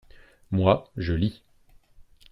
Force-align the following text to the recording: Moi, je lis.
Moi, 0.49 0.89
je 0.97 1.13
lis. 1.13 1.43